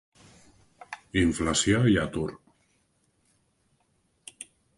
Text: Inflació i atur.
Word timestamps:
Inflació 1.23 1.81
i 1.91 1.99
atur. 2.05 2.25